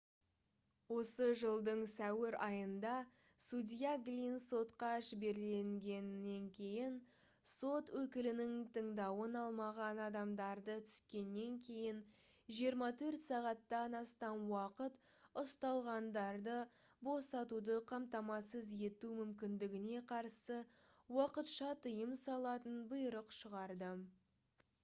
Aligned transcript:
осы 0.93 1.25
жылдың 1.39 1.81
сәуір 1.89 2.35
айында 2.43 2.91
судья 3.47 3.89
глинн 4.05 4.39
сотқа 4.45 4.87
жіберілгеннен 5.09 6.45
кейін 6.55 6.93
сот 7.51 7.91
өкілінің 7.99 8.55
тыңдауын 8.77 9.37
алмаған 9.41 10.01
адамдарды 10.05 10.77
түскеннен 10.87 11.59
кейін 11.67 11.99
24 12.61 13.21
сағаттан 13.27 13.97
астам 14.01 14.43
уақыт 14.55 14.97
ұсталғандарды 15.43 16.55
босатуды 17.09 17.75
қамтамасыз 17.93 18.71
ету 18.91 19.11
мүмкіндігіне 19.21 20.01
қарсы 20.15 20.57
уақытша 21.19 21.69
тыйым 21.87 22.17
салатын 22.27 22.81
бұйрық 22.95 23.37
шығарды 23.43 23.91